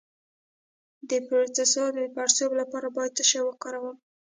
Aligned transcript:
د 1.09 1.11
پروستات 1.27 1.89
د 1.97 1.99
پړسوب 2.15 2.51
لپاره 2.61 2.87
باید 2.97 3.15
څه 3.17 3.23
شی 3.29 3.41
وکاروم؟ 3.43 3.95